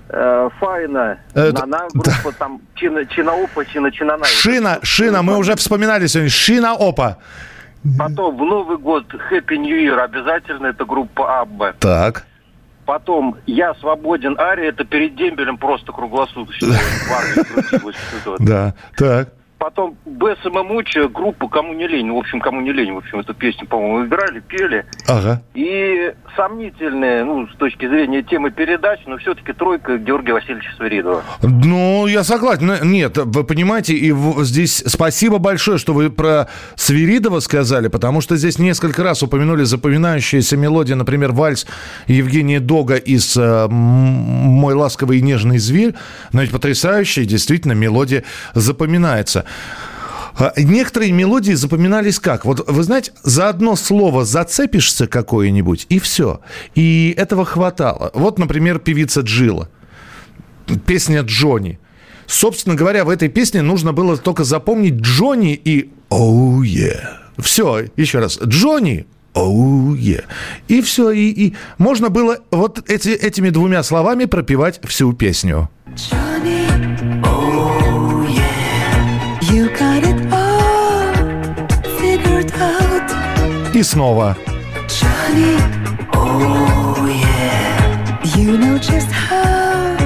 [0.08, 4.24] Э, Файна, Это- Нана, группа там Чина, Чинаопа, Чина, Чинана.
[4.24, 6.30] Шина, Шина, мы уже вспоминали сегодня.
[6.30, 7.18] Шина Опа.
[7.98, 11.74] Потом в Новый год Happy New Year обязательно, это группа Абба.
[11.78, 12.26] Так.
[12.84, 16.68] Потом Я свободен, Ария, это перед дембелем просто круглосуточно.
[18.38, 19.32] Да, так.
[19.66, 22.08] Потом Бесса Муча, группа «Кому не лень».
[22.12, 22.92] В общем, «Кому не лень».
[22.92, 24.86] В общем, эту песню, по-моему, играли, пели.
[25.08, 25.42] Ага.
[25.54, 31.24] И сомнительные, ну, с точки зрения темы передач, но все-таки тройка Георгия Васильевича Свиридова.
[31.42, 32.70] Ну, я согласен.
[32.88, 38.60] Нет, вы понимаете, и здесь спасибо большое, что вы про Свиридова сказали, потому что здесь
[38.60, 41.66] несколько раз упомянули запоминающиеся мелодии, например, вальс
[42.06, 45.94] Евгения Дога из э, «Мой ласковый и нежный зверь».
[46.32, 48.22] Но ведь потрясающая, действительно, мелодия
[48.54, 49.44] запоминается.
[50.38, 52.44] А, Некоторые мелодии запоминались как?
[52.44, 56.40] Вот вы знаете, за одно слово зацепишься какое-нибудь, и все.
[56.74, 58.10] И этого хватало.
[58.14, 59.68] Вот, например, певица Джила
[60.74, 61.78] песня Джонни.
[62.26, 66.98] Собственно говоря, в этой песне нужно было только запомнить Джонни и «Оу, oh,
[67.38, 68.40] Все, еще раз.
[68.42, 70.24] Джонни, «Оу, oh,
[70.66, 75.70] И все, и, и можно было вот эти, этими двумя словами пропевать всю песню.
[77.22, 77.85] Oh
[83.76, 84.34] И снова.
[84.88, 85.60] Johnny.
[86.14, 89.98] Oh yeah, you know just how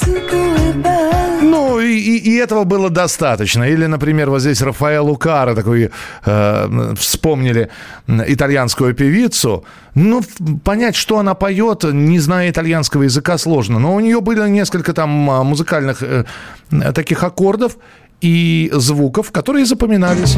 [0.00, 1.42] to go about.
[1.42, 3.62] Ну, и, и- этого было достаточно.
[3.62, 5.90] Или, например, вот здесь Рафаэл Лукара, такой,
[6.26, 7.70] э, вспомнили
[8.06, 9.64] итальянскую певицу.
[9.94, 10.22] Ну,
[10.62, 13.78] понять, что она поет, не зная итальянского языка, сложно.
[13.78, 16.24] Но у нее были несколько там а, музыкальных э,
[16.92, 17.78] таких аккордов
[18.20, 20.36] и звуков, которые запоминались.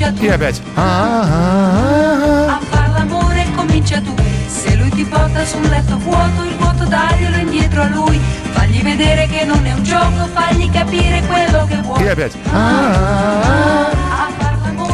[0.00, 0.24] Comincia tu.
[0.24, 0.60] И опять.
[0.76, 4.14] A far l'amore comincia tu.
[4.48, 8.20] Se lui ti porta sul letto vuoto, il vuoto daglielo indietro a lui.
[8.52, 12.02] Fagli vedere che non è un gioco, fagli capire quello che vuoi.
[12.02, 12.34] И опять.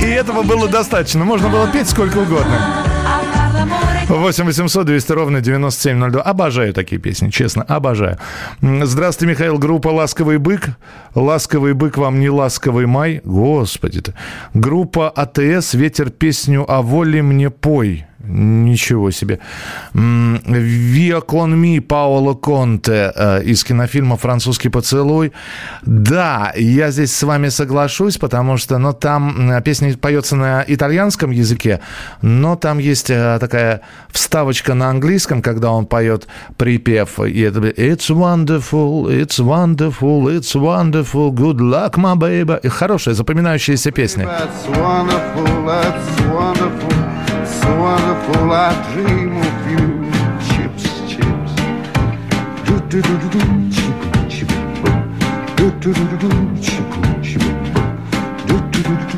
[0.00, 1.24] И этого было достаточно.
[1.24, 2.95] Можно было петь сколько угодно.
[4.08, 6.22] 8 800 200 ровно 9702.
[6.22, 8.18] Обожаю такие песни, честно, обожаю.
[8.60, 9.58] Здравствуйте, Михаил.
[9.58, 10.68] Группа «Ласковый бык».
[11.16, 13.20] «Ласковый бык» вам не ласковый май.
[13.24, 14.14] Господи ты.
[14.54, 18.06] Группа АТС «Ветер песню о воле мне пой».
[18.28, 19.38] Ничего себе.
[19.94, 25.32] «Виа кон ми» Паоло Конте э, из кинофильма «Французский поцелуй».
[25.82, 31.80] Да, я здесь с вами соглашусь, потому что ну, там песня поется на итальянском языке,
[32.22, 37.20] но там есть э, такая вставочка на английском, когда он поет припев.
[37.20, 42.68] И это «It's wonderful, it's wonderful, it's wonderful, good luck, my baby».
[42.68, 44.24] Хорошая, запоминающаяся песня.
[44.24, 46.90] That's wonderful, that's wonderful,
[47.44, 48.05] so wonderful.
[48.28, 50.10] I dream of you.
[50.48, 51.52] Chips, chips.
[52.66, 53.40] Do do do do do.
[53.70, 54.48] Chip, chip.
[55.56, 56.28] Do do do do do.
[56.60, 56.90] Chip,
[57.22, 57.42] chip.
[58.46, 59.16] Do do do do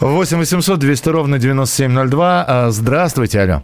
[0.00, 0.06] do.
[0.06, 2.44] 8 800 200 ровно 9702.
[2.48, 3.62] А, Здравствуйте, алло.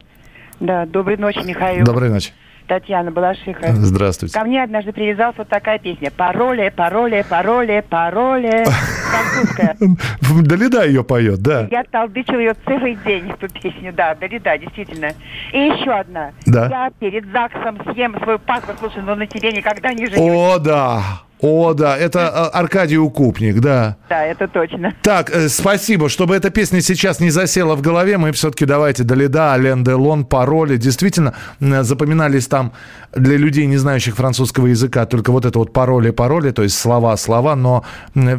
[0.61, 1.85] Да, доброй ночи, Михаил.
[1.85, 2.33] Доброй ночи.
[2.67, 3.73] Татьяна Балашиха.
[3.75, 4.39] Здравствуйте.
[4.39, 6.11] Ко мне однажды привязалась вот такая песня.
[6.11, 8.65] Пароли, пароли, пароли, пароли.
[8.65, 9.77] Французская.
[10.43, 11.69] Далида ее поет, да.
[11.71, 13.93] Я толдычила ее целый день, эту песню.
[13.93, 15.13] Да, Далида, действительно.
[15.53, 16.33] И еще одна.
[16.47, 16.69] Да.
[16.69, 18.79] Я перед ЗАГСом съем свой паспорт.
[18.79, 20.19] Слушай, ну на тебе никогда не женюсь.
[20.19, 21.03] О, да.
[21.47, 21.95] О, да.
[21.99, 23.97] Это а, Аркадий Укупник, да.
[24.09, 24.95] Да, это точно.
[25.03, 26.09] Так, э, спасибо.
[26.09, 30.79] Чтобы эта песня сейчас не засела в голове, мы все-таки давайте Далида, Ален Делон, пароли.
[30.79, 32.73] Действительно, запоминались там
[33.15, 37.15] для людей, не знающих французского языка, только вот это вот пароли, пароли, то есть слова,
[37.19, 37.85] слова, но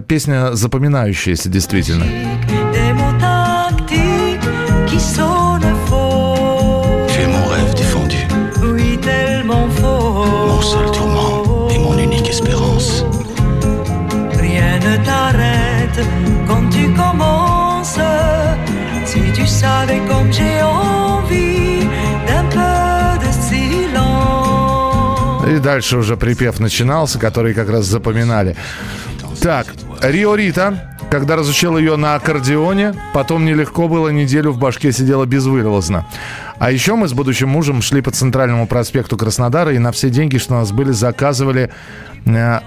[0.08, 2.06] песня запоминающаяся действительно.
[4.88, 5.35] Qui
[19.62, 21.88] savais comme j'ai envie
[22.28, 24.36] d'un peu de silence.
[25.48, 28.56] И дальше уже припев начинался, который как раз запоминали.
[29.42, 29.68] Так,
[30.02, 36.06] Рио Рита, когда разучил ее на аккордеоне, потом нелегко было, неделю в башке сидела безвылазно.
[36.58, 40.38] А еще мы с будущим мужем шли по центральному проспекту Краснодара и на все деньги,
[40.38, 41.70] что у нас были, заказывали
[42.26, 42.60] э,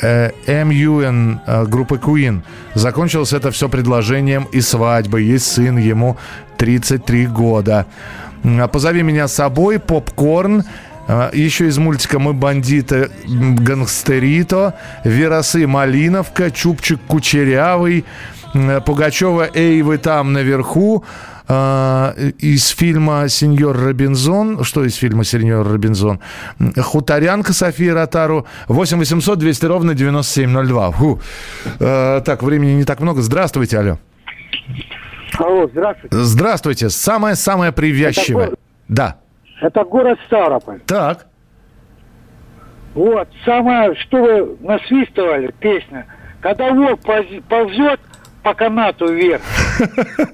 [0.00, 2.42] э, MUN э, группы Queen.
[2.74, 5.24] Закончилось это все предложением и свадьбой.
[5.24, 6.16] Есть сын, ему
[6.56, 7.86] 33 года.
[8.44, 10.64] М, Позови меня с собой, попкорн.
[11.08, 14.74] А, Еще из мультика «Мы бандиты гангстерито»,
[15.04, 18.04] «Веросы Малиновка», «Чупчик Кучерявый»,
[18.86, 21.31] «Пугачева, эй, вы там наверху», а,
[22.38, 24.64] из фильма «Сеньор Робинзон».
[24.64, 26.20] Что из фильма «Сеньор Робинзон»?
[26.76, 28.46] «Хуторянка» София Ротару.
[28.68, 30.90] 8 800 200 ровно 9702.
[30.92, 31.20] Фу.
[31.80, 33.22] А, так, времени не так много.
[33.22, 33.98] Здравствуйте, алло.
[35.38, 36.16] Алло, здравствуйте.
[36.16, 36.90] Здравствуйте.
[36.90, 38.48] Самое-самое привязчивое.
[38.48, 38.56] Это
[38.88, 39.16] Да.
[39.60, 40.80] Это город Ставрополь.
[40.86, 41.26] Так.
[42.94, 46.06] Вот, самое, что вы насвистывали, песня.
[46.40, 47.00] Когда волк
[47.48, 48.00] ползет
[48.42, 49.42] по канату вверх.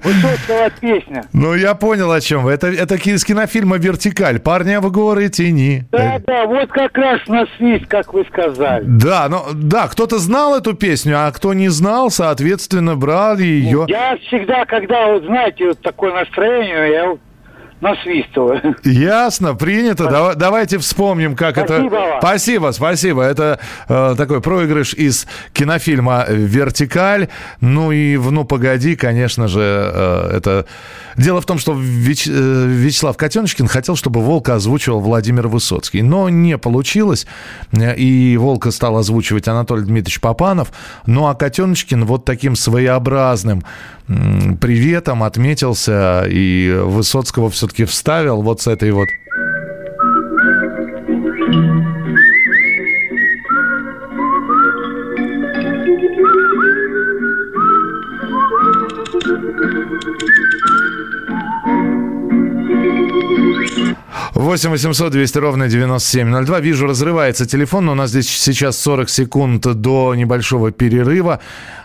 [0.03, 1.25] Высоцкого песня.
[1.33, 2.51] Ну, я понял, о чем вы.
[2.51, 4.39] Это, это из кинофильма «Вертикаль».
[4.39, 5.85] «Парня в горы тени».
[5.91, 8.83] Да, да, вот как раз на свист, как вы сказали.
[8.85, 13.85] Да, ну, да, кто-то знал эту песню, а кто не знал, соответственно, брали ее.
[13.87, 17.17] Я всегда, когда, вот знаете, вот такое настроение, я
[17.81, 18.75] насвистываю.
[18.83, 20.05] Ясно, принято.
[20.09, 21.95] Дава- давайте вспомним, как Спасибо это...
[21.99, 22.19] вам.
[22.21, 23.23] Спасибо, спасибо.
[23.23, 27.27] Это э, такой проигрыш из кинофильма «Вертикаль».
[27.61, 30.65] Ну и в «Ну, погоди», конечно же, э, это...
[31.17, 36.01] Дело в том, что Вяч- э, Вячеслав Котеночкин хотел, чтобы «Волка» озвучивал Владимир Высоцкий.
[36.01, 37.27] Но не получилось.
[37.71, 40.71] Э, И «Волка» стал озвучивать Анатолий Дмитриевич Попанов.
[41.05, 43.63] Ну а Котеночкин вот таким своеобразным
[44.59, 46.25] приветом отметился.
[46.27, 49.07] И Высоцкого все-таки вставил вот с этой вот...
[64.33, 66.59] 8 800 200 ровно 9702.
[66.59, 71.39] Вижу, разрывается телефон, но у нас здесь сейчас 40 секунд до небольшого перерыва.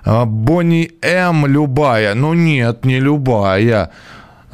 [0.04, 1.46] А, Бонни М.
[1.46, 2.14] Любая.
[2.14, 3.90] Ну нет, не любая.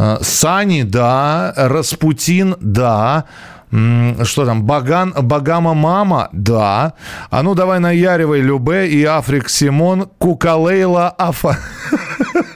[0.03, 1.53] А, Сани, да.
[1.57, 3.25] Распутин, да.
[4.25, 4.63] Что там?
[4.63, 6.31] Баган, Багама Мама?
[6.33, 6.95] Да.
[7.31, 11.59] А ну давай наяривай Любе и Африк Симон Кукалейла Афа.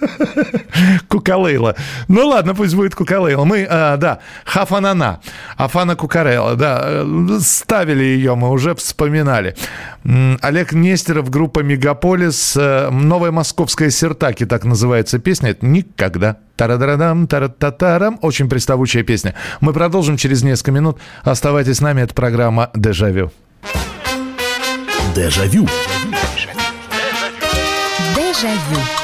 [1.08, 1.74] Кукалейла.
[2.08, 3.44] Ну ладно, пусть будет Кукалейла.
[3.44, 5.20] Мы, э, да, Хафанана.
[5.56, 6.80] Афана Кукарелла, да.
[6.84, 9.56] э, Ставили ее, мы уже вспоминали.
[10.42, 12.56] Олег Нестеров, группа Мегаполис.
[12.56, 15.50] э, Новая московская сертаки, так называется песня.
[15.50, 16.36] Это никогда.
[16.56, 18.18] Тарадарадам, тарататарам.
[18.22, 19.34] Очень приставучая песня.
[19.60, 20.98] Мы продолжим через несколько минут.
[21.22, 22.02] Оставайтесь с нами.
[22.02, 23.32] Это программа «Дежавю».
[25.14, 25.66] Дежавю.
[25.66, 25.68] Дежавю.
[28.40, 29.03] Челябинск,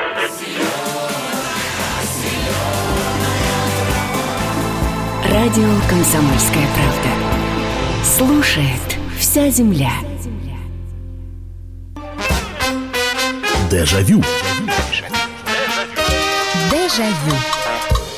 [5.41, 7.09] Радио «Комсомольская правда».
[8.05, 9.89] Слушает вся земля.
[13.71, 14.21] Дежавю.
[16.69, 17.35] Дежавю.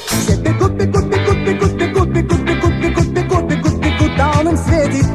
[0.09, 4.57] Все бегут, бегут, бегут, бегут, бегут, бегут, бегут, бегут, бегут, бегут, бегут, да он им
[4.57, 5.05] светит.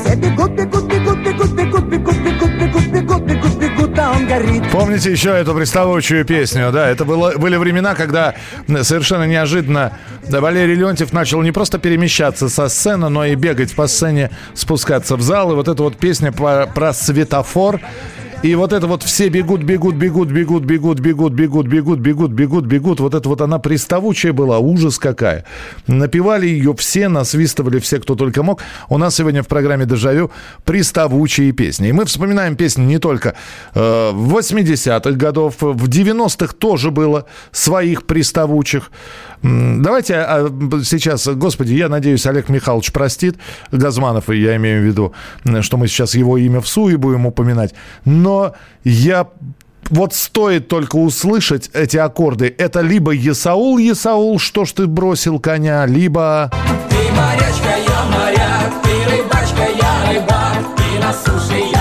[0.00, 4.64] Все бегут, бегут, бегут, бегут, бегут, бегут, бегут, бегут, бегут, бегут, бегут, да он горит.
[4.72, 6.88] Помните еще эту приставучую песню, да?
[6.88, 8.34] Это было, были времена, когда
[8.82, 9.92] совершенно неожиданно
[10.40, 15.22] Валерий Леонтьев начал не просто перемещаться со сцены, но и бегать по сцене, спускаться в
[15.22, 15.52] зал.
[15.52, 17.80] И вот эта вот песня про, про светофор.
[18.42, 22.64] И вот это вот все бегут, бегут, бегут, бегут, бегут, бегут, бегут, бегут, бегут, бегут,
[22.64, 22.98] бегут.
[22.98, 25.44] Вот это вот она приставучая была, ужас какая.
[25.86, 28.60] Напевали ее все, насвистывали все, кто только мог.
[28.88, 30.32] У нас сегодня в программе «Дежавю»
[30.64, 31.90] приставучие песни.
[31.90, 33.36] И мы вспоминаем песни не только
[33.74, 38.90] э, 80-х годов, в 90-х тоже было своих приставучих.
[39.42, 40.48] Давайте а,
[40.84, 43.36] сейчас, господи, я надеюсь, Олег Михайлович простит,
[43.72, 45.14] Газманов, и я имею в виду,
[45.62, 47.74] что мы сейчас его имя в суе будем упоминать.
[48.04, 48.31] Но
[48.84, 49.28] я
[49.90, 52.54] вот стоит только услышать эти аккорды.
[52.56, 56.50] Это либо Есаул, Есаул, что ж ты бросил коня, либо...
[56.88, 61.71] Ты морячка, я моряк, ты рыбачка, я рыбак, ты на суше,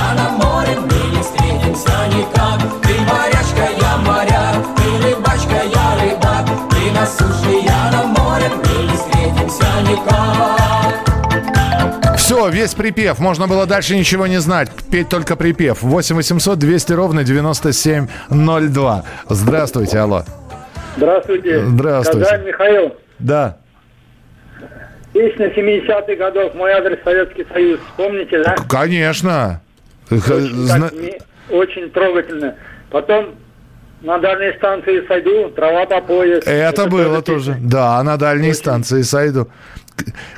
[12.49, 13.19] Весь припев.
[13.19, 14.69] Можно было дальше ничего не знать.
[14.91, 15.81] Петь только припев.
[15.81, 19.03] 8 800 200 ровно 9702.
[19.29, 20.23] Здравствуйте, алло.
[20.97, 21.65] Здравствуйте.
[21.65, 22.25] Здравствуйте.
[22.25, 22.95] Казань, Михаил.
[23.19, 23.57] Да.
[25.13, 27.79] Песня 70-х годов «Мой адрес Советский Союз».
[27.97, 28.55] Помните, да?
[28.69, 29.61] Конечно.
[30.09, 30.99] Очень, Зна- так,
[31.49, 32.55] очень трогательно.
[32.89, 33.35] Потом
[34.02, 36.43] на дальней станции сойду, трава по пояс.
[36.45, 37.58] Это было тоже.
[37.60, 39.47] Да, на дальней станции сойду.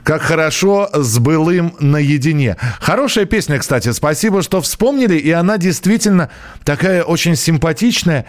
[0.04, 2.58] Как хорошо с былым наедине.
[2.82, 3.92] Хорошая песня, кстати.
[3.92, 5.16] Спасибо, что вспомнили.
[5.16, 6.30] И она действительно
[6.66, 8.26] такая очень симпатичная.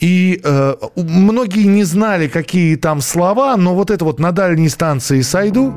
[0.00, 5.22] И э, многие не знали, какие там слова, но вот это вот на дальней станции
[5.22, 5.70] сойду.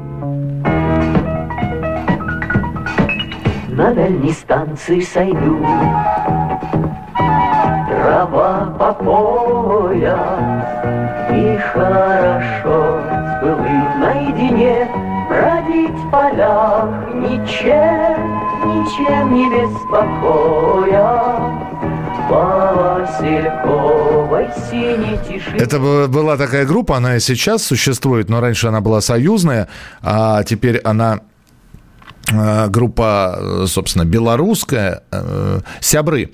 [3.69, 5.63] На дальней станции сойду,
[8.07, 10.17] трава по пояс,
[11.29, 13.01] И хорошо
[13.41, 13.45] с
[13.99, 14.87] наедине
[15.29, 18.17] Бродить в полях ничем,
[18.65, 21.07] ничем не беспокоя
[25.57, 29.69] Это была такая группа, она и сейчас существует, но раньше она была союзная,
[30.01, 31.21] а теперь она
[32.29, 36.31] э, группа, э, собственно, белорусская, э, «Сябры».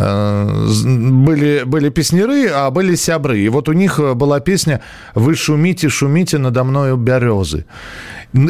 [0.00, 0.46] Э,
[0.86, 3.38] Были, были песнеры, а были сябры.
[3.38, 4.80] И вот у них э, была песня
[5.14, 7.64] «Вы шумите, шумите надо мною березы».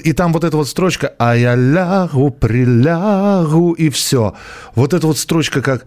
[0.05, 4.35] И там вот эта вот строчка «А я лягу, прилягу» и все.
[4.75, 5.87] Вот эта вот строчка как...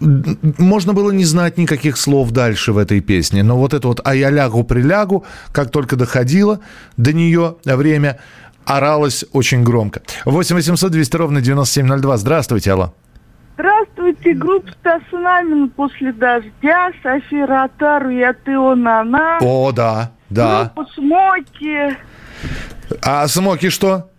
[0.00, 4.14] Можно было не знать никаких слов дальше в этой песне, но вот это вот «А
[4.14, 6.60] я лягу, прилягу», как только доходило
[6.96, 8.18] до нее время,
[8.64, 10.00] оралось очень громко.
[10.24, 12.16] 8 800 200 ровно 9702.
[12.16, 12.94] Здравствуйте, алло.
[13.54, 13.93] Здравствуйте.
[14.24, 19.38] Слушайте группу Стаса Намина после дождя, София Ротару, я ты, он, она.
[19.40, 20.72] О, да, да.
[20.94, 21.96] Смоки.
[23.02, 24.10] А Смоки что?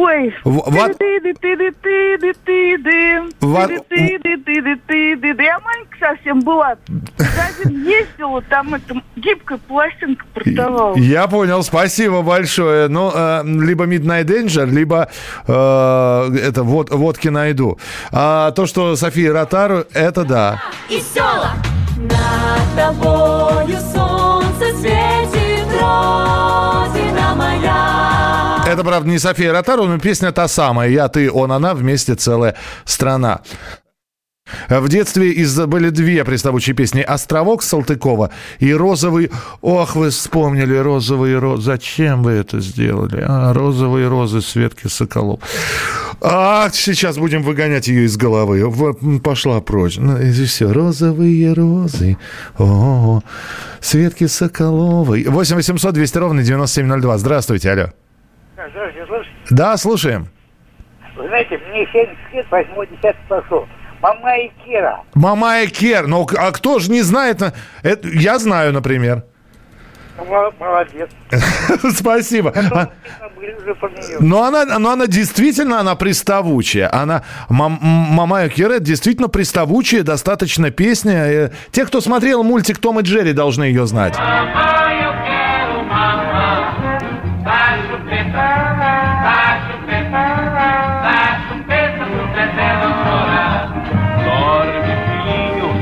[0.00, 3.22] Ой, В- вот- ты-ды-ты-ды-ты-ды-ты-ды.
[3.40, 5.42] Во- Ты-ды-ты-ды-ты-ды-ты.
[5.42, 6.76] Я маленькая совсем была.
[7.18, 10.96] Магазин ездила, там это гибкая пластинка продавала.
[10.96, 12.88] Я понял, спасибо большое.
[12.88, 15.08] Ну, э, либо Midnight Danger, либо
[15.46, 17.78] э, это вот, водки найду.
[18.10, 20.62] А то, что София Ротару, это да.
[20.88, 21.52] и села.
[21.98, 26.39] Над тобою солнце светит, моя.
[28.70, 30.88] Это, правда, не София Ротару, но песня та самая.
[30.90, 32.54] Я, ты, он, она, вместе целая
[32.84, 33.40] страна.
[34.68, 41.38] В детстве из были две приставучие песни «Островок» Салтыкова и «Розовый...» Ох, вы вспомнили «Розовые
[41.38, 41.62] розы».
[41.62, 43.24] Зачем вы это сделали?
[43.26, 45.40] А, «Розовые розы» Светки Соколов.
[46.20, 48.70] А, сейчас будем выгонять ее из головы.
[49.20, 49.96] Пошла прочь.
[49.98, 50.72] Ну, и все.
[50.72, 52.18] «Розовые розы».
[52.58, 53.22] О,
[53.80, 55.24] Светки Соколовой.
[55.24, 57.18] 8 800 200 ровно 9702.
[57.18, 57.99] Здравствуйте, алло.
[58.68, 59.28] Здравствуйте?
[59.50, 60.28] Да, слушаем.
[61.16, 63.66] Вы знаете, мне 70 лет, 80 пошел.
[64.02, 65.00] Мама и Кира.
[65.14, 66.06] Мамая Кер.
[66.06, 67.40] Ну, а кто же не знает?
[67.40, 67.52] на-
[67.82, 69.24] Это, я знаю, например.
[70.16, 71.08] Мол- Молодец.
[71.96, 72.52] Спасибо.
[72.54, 72.90] А.
[74.20, 76.90] Но она, но она действительно, она приставучая.
[76.94, 81.26] Она, мам, Мамая Кера это действительно приставучая, достаточно песня.
[81.26, 84.14] Э, Те, кто смотрел мультик Том и Джерри, должны ее знать.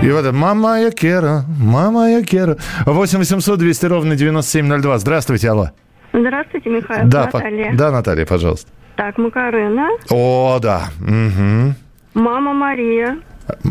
[0.03, 2.57] И вот это «Мамая Кера, Мамая Кера».
[2.87, 4.99] 8 800 200 ровно 9702.
[4.99, 5.71] Здравствуйте, алло.
[6.13, 7.09] Здравствуйте, Михаил.
[7.09, 7.73] Да, по- Наталья.
[7.75, 8.71] да, Наталья, пожалуйста.
[8.97, 9.89] Так, Макарена.
[10.11, 10.85] О, да.
[11.01, 11.75] Мгм.
[12.15, 13.19] Мама Мария.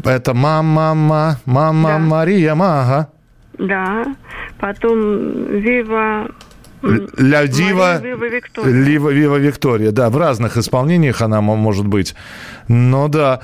[0.06, 3.08] Это мама, мама, мама Мария, мага.
[3.58, 4.04] Да.
[4.60, 5.00] Потом
[5.60, 6.28] Вива...
[7.18, 8.74] Ля Дива, Мария Вива Виктория.
[8.84, 9.92] Лива, Вива Виктория.
[9.92, 12.16] Да, в разных исполнениях она мо- может быть.
[12.68, 13.42] Ну да.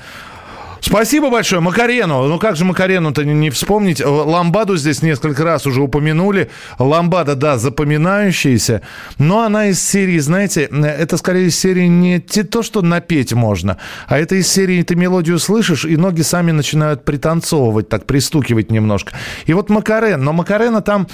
[0.80, 1.62] Спасибо большое.
[1.62, 2.28] Макарену.
[2.28, 4.04] Ну как же Макарену-то не, вспомнить?
[4.04, 6.50] Ламбаду здесь несколько раз уже упомянули.
[6.78, 8.82] Ламбада, да, запоминающаяся.
[9.18, 13.32] Но она из серии, знаете, э, это скорее из серии не те- то, что напеть
[13.32, 13.78] можно,
[14.08, 19.14] а это из серии ты мелодию слышишь, и ноги сами начинают пританцовывать, так пристукивать немножко.
[19.46, 20.22] И вот Макарен.
[20.22, 21.06] Но Макарена там...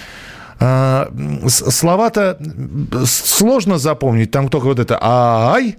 [0.61, 1.07] э,
[1.49, 4.31] Слова-то э, сложно запомнить.
[4.31, 5.77] Там только вот это «Ай!»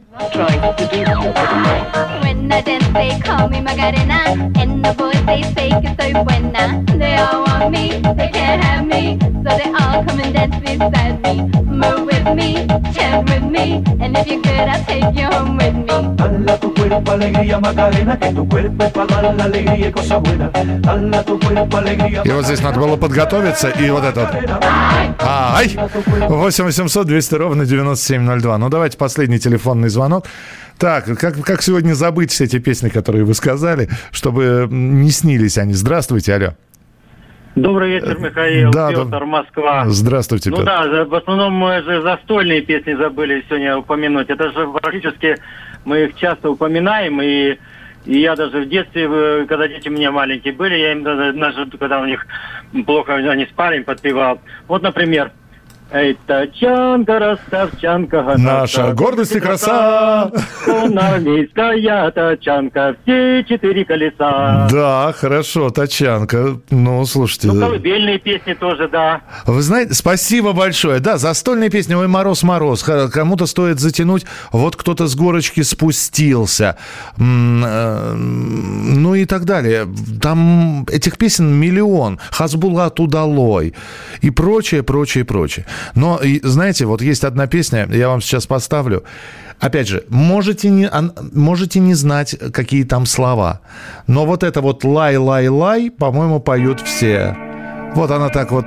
[16.51, 20.17] Dala tu cuerpo alegría Macarena, que tu cuerpo es para dar la alegría y cosa
[20.17, 20.49] buena.
[20.81, 22.21] Dala tu cuerpo alegría.
[22.25, 24.70] И вот здесь надо было подготовиться, и вот это вот.
[25.23, 25.69] Ай!
[26.29, 28.57] 8 800 200 ровно 9702.
[28.57, 30.25] Ну, давайте последний телефонный звонок.
[30.77, 35.73] Так, как, как сегодня забыть все эти песни, которые вы сказали, чтобы не снились они?
[35.73, 36.53] Здравствуйте, алло.
[37.55, 38.71] Добрый вечер, Михаил.
[38.71, 39.83] Да, Петр, доб- Москва.
[39.89, 40.65] Здравствуйте, Ну Петр.
[40.69, 44.29] да, за- в основном мы же застольные песни забыли сегодня упомянуть.
[44.29, 45.35] Это же практически
[45.83, 47.57] мы их часто упоминаем, и,
[48.05, 51.67] и я даже в детстве, э, когда дети у меня маленькие были, я им даже,
[51.79, 52.25] когда у них
[52.85, 54.41] плохо они спали, им подпевал.
[54.67, 55.31] Вот, например,
[55.93, 60.31] Эй, тачанка, ростовчанка, Наша гордость и краса.
[60.65, 64.69] армейская тачанка, все четыре колеса.
[64.71, 66.57] Да, хорошо, Тачанка.
[66.69, 67.47] Ну, слушайте.
[67.47, 69.21] Ну, колыбельные песни тоже, да.
[69.45, 70.99] Вы знаете, спасибо большое.
[71.01, 72.83] Да, застольная песня «Ой, мороз, мороз».
[72.83, 74.25] Х- Кому-то стоит затянуть.
[74.53, 76.77] Вот кто-то с горочки спустился.
[77.17, 79.87] Э, Ну и так далее.
[80.21, 82.19] Там этих песен миллион.
[82.31, 83.73] Хасбулат удалой.
[84.21, 85.65] И прочее, прочее, прочее.
[85.95, 89.03] Но, знаете, вот есть одна песня, я вам сейчас поставлю.
[89.59, 90.89] Опять же, можете не,
[91.33, 93.61] можете не знать, какие там слова.
[94.07, 97.37] Но вот это вот «лай-лай-лай», по-моему, поют все.
[97.93, 98.65] Вот она так вот...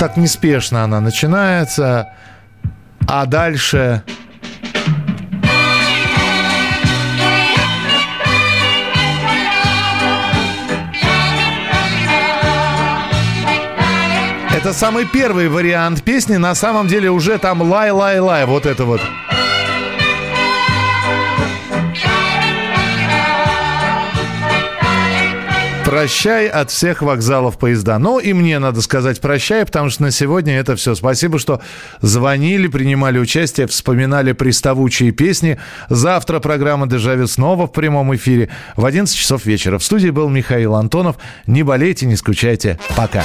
[0.00, 2.08] Так неспешно она начинается,
[3.06, 4.02] а дальше...
[14.62, 16.36] Это самый первый вариант песни.
[16.36, 18.46] На самом деле уже там лай-лай-лай.
[18.46, 19.00] Вот это вот.
[25.84, 27.98] Прощай от всех вокзалов поезда.
[27.98, 30.94] Ну и мне надо сказать прощай, потому что на сегодня это все.
[30.94, 31.60] Спасибо, что
[32.00, 35.58] звонили, принимали участие, вспоминали приставучие песни.
[35.88, 39.78] Завтра программа «Дежавю» снова в прямом эфире в 11 часов вечера.
[39.78, 41.16] В студии был Михаил Антонов.
[41.48, 42.78] Не болейте, не скучайте.
[42.96, 43.24] Пока.